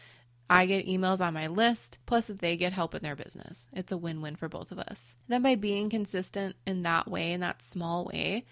I 0.51 0.67
get 0.67 0.87
emails 0.87 1.21
on 1.21 1.35
my 1.35 1.47
list, 1.47 1.99
plus 2.05 2.27
they 2.27 2.57
get 2.57 2.73
help 2.73 2.95
in 2.95 3.03
their 3.03 3.17
business. 3.17 3.69
It's 3.73 3.93
a 3.93 3.97
win 3.97 4.21
win 4.21 4.37
for 4.37 4.49
both 4.49 4.71
of 4.71 4.79
us. 4.79 5.17
Then, 5.29 5.43
by 5.43 5.55
being 5.55 5.89
consistent 5.89 6.57
in 6.67 6.83
that 6.83 7.09
way, 7.09 7.33
in 7.33 7.41
that 7.41 7.63
small 7.63 8.05
way, 8.05 8.45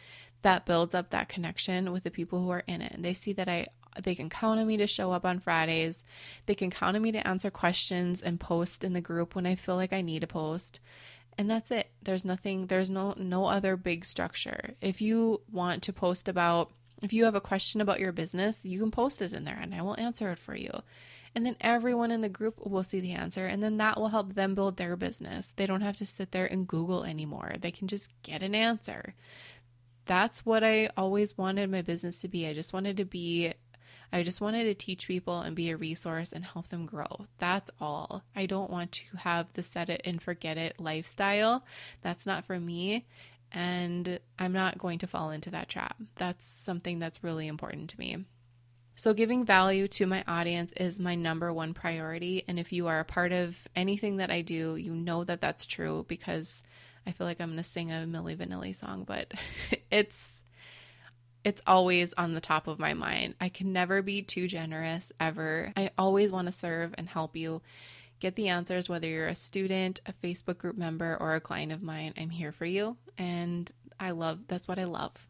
that 0.43 0.65
builds 0.65 0.95
up 0.95 1.11
that 1.11 1.29
connection 1.29 1.93
with 1.93 2.05
the 2.05 2.11
people 2.11 2.41
who 2.41 2.51
are 2.51 2.65
in 2.67 2.81
it. 2.81 2.93
And 2.93 3.05
they 3.05 3.13
see 3.15 3.35
that 3.35 3.49
I 3.49 3.67
they 4.03 4.15
can 4.15 4.31
count 4.31 4.61
on 4.61 4.67
me 4.67 4.77
to 4.79 4.87
show 4.87 5.11
up 5.13 5.25
on 5.25 5.41
Fridays. 5.41 6.05
They 6.47 6.55
can 6.55 6.71
count 6.71 6.97
on 6.97 7.03
me 7.03 7.13
to 7.13 7.27
answer 7.27 7.51
questions 7.51 8.23
and 8.23 8.39
post 8.39 8.85
in 8.85 8.93
the 8.93 9.01
group 9.01 9.35
when 9.35 9.47
I 9.47 9.57
feel 9.57 9.77
like 9.77 9.93
I 9.93 10.01
need 10.01 10.23
a 10.23 10.29
post. 10.29 10.81
And 11.37 11.51
that's 11.51 11.71
it. 11.71 11.91
There's 12.03 12.25
nothing 12.25 12.67
there's 12.67 12.91
no 12.91 13.15
no 13.17 13.47
other 13.47 13.77
big 13.77 14.05
structure. 14.05 14.75
If 14.81 15.01
you 15.01 15.43
want 15.51 15.83
to 15.85 15.93
post 15.93 16.29
about 16.29 16.73
if 17.03 17.13
you 17.13 17.25
have 17.25 17.35
a 17.35 17.41
question 17.41 17.81
about 17.81 18.01
your 18.01 18.13
business, 18.13 18.61
you 18.65 18.79
can 18.79 18.91
post 18.91 19.23
it 19.23 19.33
in 19.33 19.45
there 19.45 19.59
and 19.61 19.75
I 19.75 19.83
will 19.83 19.99
answer 19.99 20.31
it 20.31 20.39
for 20.39 20.55
you. 20.55 20.71
And 21.35 21.47
then 21.47 21.57
everyone 21.61 22.11
in 22.11 22.23
the 22.23 22.29
group 22.29 22.59
will 22.67 22.83
see 22.83 22.99
the 22.99 23.13
answer, 23.13 23.47
and 23.47 23.63
then 23.63 23.77
that 23.77 23.97
will 23.97 24.09
help 24.09 24.35
them 24.35 24.57
build 24.57 24.77
their 24.77 24.97
business. 24.97 25.53
They 25.55 25.65
don't 25.65 25.83
have 25.83 25.97
to 25.99 26.07
sit 26.07 26.33
there 26.33 26.47
and 26.47 26.67
Google 26.67 27.05
anymore. 27.05 27.55
They 27.61 27.71
can 27.71 27.87
just 27.87 28.11
get 28.25 28.43
an 28.43 28.53
answer 28.53 29.15
that's 30.11 30.45
what 30.45 30.65
I 30.65 30.91
always 30.97 31.39
wanted 31.39 31.71
my 31.71 31.83
business 31.83 32.21
to 32.23 32.29
be. 32.29 32.45
I 32.49 32.53
just 32.53 32.73
wanted 32.73 32.97
to 32.97 33.05
be 33.05 33.53
I 34.13 34.25
just 34.25 34.41
wanted 34.41 34.65
to 34.65 34.75
teach 34.75 35.07
people 35.07 35.41
and 35.41 35.55
be 35.55 35.71
a 35.71 35.77
resource 35.77 36.33
and 36.33 36.45
help 36.45 36.67
them 36.67 36.85
grow. 36.85 37.27
That's 37.39 37.71
all. 37.81 38.25
I 38.35 38.47
don't 38.47 38.71
want 38.71 38.91
to 38.91 39.19
have 39.19 39.53
the 39.53 39.63
set 39.63 39.89
it 39.89 40.01
and 40.05 40.21
forget 40.21 40.59
it 40.59 40.81
lifestyle. 40.81 41.65
That's 42.03 42.27
not 42.27 42.45
for 42.45 42.59
me. 42.59 43.07
And 43.53 44.21
I'm 44.39 44.53
not 44.53 44.79
going 44.79 45.01
to 45.01 45.07
fall 45.07 45.31
into 45.31 45.51
that 45.51 45.69
trap. 45.69 45.97
That's 46.17 46.45
something 46.45 46.99
that's 46.99 47.25
really 47.25 47.49
important 47.49 47.91
to 47.91 47.99
me. 47.99 48.25
So, 48.95 49.15
giving 49.15 49.45
value 49.47 49.89
to 49.89 50.07
my 50.07 50.23
audience 50.29 50.73
is 50.73 51.01
my 51.01 51.15
number 51.15 51.53
one 51.53 51.73
priority. 51.73 52.45
And 52.47 52.59
if 52.59 52.73
you 52.73 52.89
are 52.89 53.01
a 53.01 53.05
part 53.05 53.33
of 53.33 53.67
anything 53.75 54.19
that 54.19 54.31
I 54.31 54.43
do, 54.43 54.77
you 54.77 54.95
know 54.95 55.25
that 55.25 55.41
that's 55.41 55.65
true 55.65 56.05
because 56.07 56.63
I 57.07 57.13
feel 57.13 57.27
like 57.27 57.41
I'm 57.41 57.49
going 57.49 57.57
to 57.57 57.65
sing 57.65 57.91
a 57.91 58.07
Milli 58.07 58.37
Vanilli 58.37 58.75
song, 58.75 59.05
but 59.05 59.33
it's 59.91 60.45
it's 61.43 61.63
always 61.67 62.13
on 62.15 62.35
the 62.35 62.41
top 62.41 62.67
of 62.67 62.79
my 62.79 62.93
mind. 62.93 63.35
I 63.41 63.49
can 63.49 63.73
never 63.73 64.03
be 64.03 64.23
too 64.23 64.47
generous 64.47 65.11
ever. 65.19 65.73
I 65.77 65.91
always 65.97 66.31
want 66.31 66.49
to 66.49 66.53
serve 66.53 66.95
and 66.99 67.09
help 67.09 67.37
you 67.37 67.63
get 68.21 68.37
the 68.37 68.49
answers 68.49 68.89
whether 68.89 69.09
you're 69.09 69.27
a 69.27 69.35
student, 69.35 70.01
a 70.07 70.13
Facebook 70.13 70.59
group 70.59 70.77
member 70.77 71.17
or 71.19 71.35
a 71.35 71.41
client 71.41 71.73
of 71.73 71.83
mine. 71.83 72.15
I'm 72.17 72.31
here 72.31 72.53
for 72.53 72.67
you 72.67 72.97
and 73.19 73.71
I 73.99 74.13
love 74.13 74.41
that's 74.47 74.69
what 74.69 74.79
I 74.79 74.85
love. 74.85 75.27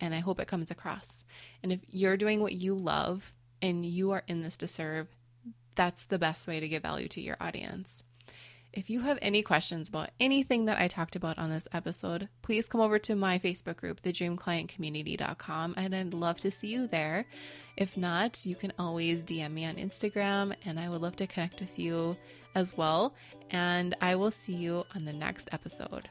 And 0.00 0.14
I 0.14 0.20
hope 0.20 0.40
it 0.40 0.48
comes 0.48 0.70
across. 0.70 1.24
And 1.62 1.72
if 1.72 1.80
you're 1.88 2.16
doing 2.16 2.40
what 2.40 2.52
you 2.52 2.74
love 2.74 3.32
and 3.60 3.84
you 3.84 4.12
are 4.12 4.22
in 4.28 4.42
this 4.42 4.56
to 4.58 4.68
serve, 4.68 5.08
that's 5.74 6.04
the 6.04 6.18
best 6.18 6.46
way 6.46 6.60
to 6.60 6.68
give 6.68 6.82
value 6.82 7.08
to 7.08 7.20
your 7.20 7.36
audience. 7.40 8.02
If 8.72 8.90
you 8.90 9.00
have 9.00 9.18
any 9.22 9.42
questions 9.42 9.88
about 9.88 10.10
anything 10.20 10.66
that 10.66 10.78
I 10.78 10.88
talked 10.88 11.16
about 11.16 11.38
on 11.38 11.50
this 11.50 11.66
episode, 11.72 12.28
please 12.42 12.68
come 12.68 12.82
over 12.82 12.98
to 12.98 13.16
my 13.16 13.38
Facebook 13.38 13.76
group, 13.76 14.02
thedreamclientcommunity.com, 14.02 15.74
and 15.76 15.96
I'd 15.96 16.14
love 16.14 16.38
to 16.40 16.50
see 16.50 16.68
you 16.68 16.86
there. 16.86 17.24
If 17.76 17.96
not, 17.96 18.44
you 18.44 18.54
can 18.54 18.72
always 18.78 19.22
DM 19.22 19.52
me 19.52 19.64
on 19.64 19.76
Instagram, 19.76 20.54
and 20.66 20.78
I 20.78 20.90
would 20.90 21.00
love 21.00 21.16
to 21.16 21.26
connect 21.26 21.60
with 21.60 21.78
you 21.78 22.16
as 22.54 22.76
well. 22.76 23.14
And 23.50 23.96
I 24.02 24.16
will 24.16 24.30
see 24.30 24.54
you 24.54 24.84
on 24.94 25.06
the 25.06 25.12
next 25.14 25.48
episode. 25.50 26.10